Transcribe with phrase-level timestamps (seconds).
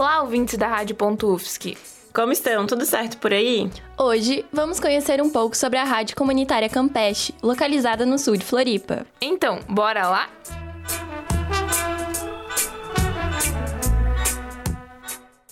[0.00, 1.76] ouvintes da Rádio UFSC.
[2.12, 2.66] Como estão?
[2.66, 3.70] Tudo certo por aí?
[3.96, 9.06] Hoje vamos conhecer um pouco sobre a Rádio Comunitária Campeche, localizada no sul de Floripa.
[9.20, 10.28] Então, bora lá?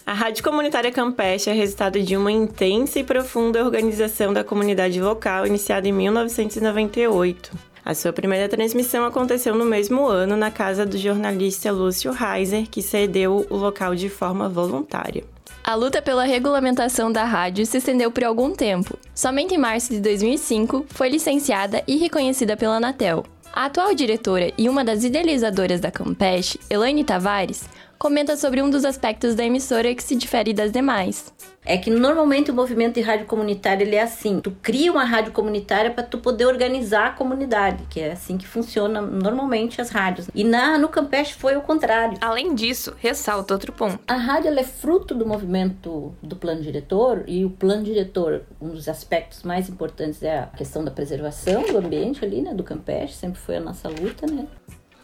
[0.05, 5.47] A Rádio Comunitária Campeche é resultado de uma intensa e profunda organização da comunidade local
[5.47, 7.76] iniciada em 1998.
[7.87, 12.83] A sua primeira transmissão aconteceu no mesmo ano na casa do jornalista Lúcio Reiser, que
[12.83, 15.23] cedeu o local de forma voluntária.
[15.63, 18.99] A luta pela regulamentação da rádio se estendeu por algum tempo.
[19.15, 23.25] Somente em março de 2005 foi licenciada e reconhecida pela Anatel.
[23.53, 28.85] A atual diretora e uma das idealizadoras da Campeche, Elaine Tavares, comenta sobre um dos
[28.85, 31.33] aspectos da emissora que se difere das demais.
[31.65, 35.33] É que normalmente o movimento de rádio comunitária ele é assim: tu cria uma rádio
[35.33, 40.29] comunitária para tu poder organizar a comunidade, que é assim que funciona normalmente as rádios.
[40.33, 42.17] E na no Campeche foi o contrário.
[42.21, 43.99] Além disso, ressalta outro ponto.
[44.07, 48.89] A rádio é fruto do movimento do plano diretor e o plano diretor, um dos
[48.89, 53.41] aspectos mais importantes é a questão da preservação do ambiente ali, né, do Campeche, sempre
[53.41, 54.47] foi a nossa luta, né?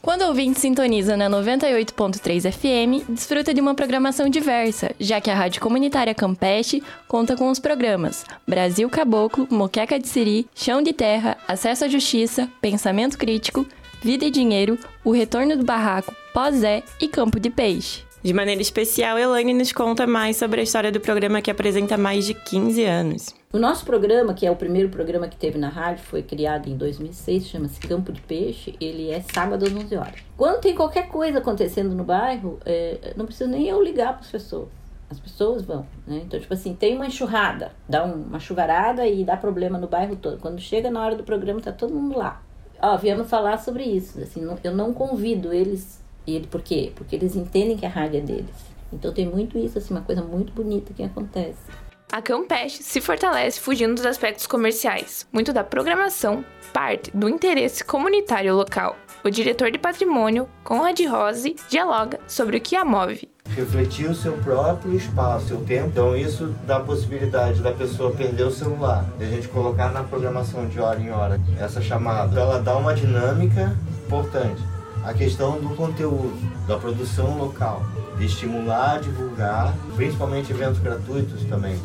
[0.02, 5.34] Quando o ouvinte sintoniza na 98.3 FM, desfruta de uma programação diversa, já que a
[5.34, 11.38] Rádio Comunitária Campeche conta com os programas Brasil Caboclo, Moqueca de Siri, Chão de Terra,
[11.46, 13.64] Acesso à Justiça, Pensamento Crítico,
[14.02, 18.02] Vida e Dinheiro, O Retorno do Barraco, Pós-Zé e Campo de Peixe.
[18.24, 22.26] De maneira especial, Elaine nos conta mais sobre a história do programa que apresenta mais
[22.26, 23.41] de 15 anos.
[23.52, 26.76] O nosso programa, que é o primeiro programa que teve na rádio, foi criado em
[26.76, 28.74] 2006, chama-se Campo de Peixe.
[28.80, 30.14] Ele é sábado às 11 horas.
[30.38, 34.30] Quando tem qualquer coisa acontecendo no bairro, é, não precisa nem eu ligar para as
[34.30, 34.68] pessoas.
[35.10, 36.22] As pessoas vão, né?
[36.24, 40.38] Então, tipo assim, tem uma enxurrada, dá uma chuvarada e dá problema no bairro todo.
[40.38, 42.42] Quando chega na hora do programa, tá todo mundo lá.
[42.80, 44.18] Ó, viemos falar sobre isso.
[44.18, 46.90] Assim, eu não convido eles ele, por quê?
[46.94, 48.72] Porque eles entendem que a rádio é deles.
[48.90, 51.70] Então tem muito isso, assim, uma coisa muito bonita que acontece.
[52.12, 55.26] A Campeche se fortalece fugindo dos aspectos comerciais.
[55.32, 58.98] Muito da programação parte do interesse comunitário local.
[59.24, 63.30] O diretor de patrimônio, Conrad Rose, dialoga sobre o que a move.
[63.48, 65.88] Refletir o seu próprio espaço, seu tempo.
[65.88, 70.04] Então isso dá a possibilidade da pessoa perder o celular, e a gente colocar na
[70.04, 72.38] programação de hora em hora essa chamada.
[72.38, 73.74] Ela dá uma dinâmica
[74.06, 74.62] importante
[75.04, 76.32] a questão do conteúdo,
[76.66, 77.82] da produção local,
[78.18, 81.76] de estimular, divulgar, principalmente eventos gratuitos também,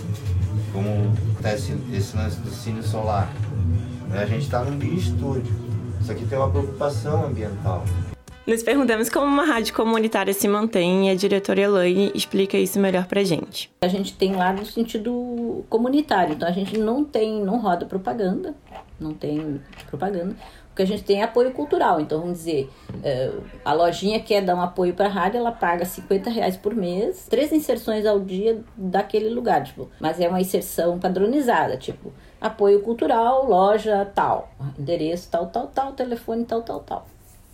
[0.71, 3.31] como acontece esse lance do cine solar.
[4.11, 5.53] A gente está num estúdio.
[5.99, 7.83] Isso aqui tem uma preocupação ambiental.
[8.45, 13.05] Nos perguntamos como uma rádio comunitária se mantém e a diretora Elaine explica isso melhor
[13.05, 13.69] pra gente.
[13.81, 18.55] A gente tem lá no sentido comunitário, então a gente não tem, não roda propaganda,
[18.99, 20.35] não tem propaganda,
[20.67, 21.99] porque a gente tem apoio cultural.
[21.99, 22.69] Então, vamos dizer,
[23.03, 23.31] é,
[23.65, 27.25] a lojinha quer dar um apoio para a rádio, ela paga 50 reais por mês,
[27.29, 33.47] três inserções ao dia daquele lugar, tipo, mas é uma inserção padronizada, tipo, apoio cultural,
[33.47, 37.07] loja tal, endereço tal, tal, tal, telefone tal, tal, tal.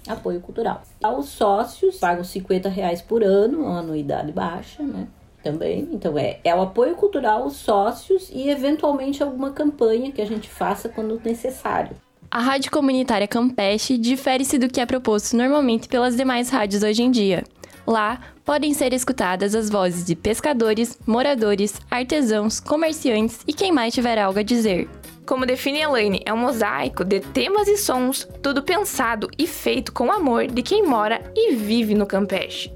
[0.05, 0.81] Apoio cultural.
[1.17, 5.07] Os sócios pagam 50 reais por ano, uma anuidade baixa, né?
[5.43, 5.89] Também.
[5.91, 10.49] Então, é, é o apoio cultural, os sócios e, eventualmente, alguma campanha que a gente
[10.49, 11.95] faça quando necessário.
[12.31, 17.11] A rádio comunitária Campeche difere-se do que é proposto normalmente pelas demais rádios hoje em
[17.11, 17.43] dia.
[17.85, 24.17] Lá, podem ser escutadas as vozes de pescadores, moradores, artesãos, comerciantes e quem mais tiver
[24.17, 24.89] algo a dizer.
[25.25, 30.11] Como define Elaine, é um mosaico de temas e sons, tudo pensado e feito com
[30.11, 32.71] amor de quem mora e vive no Campeche.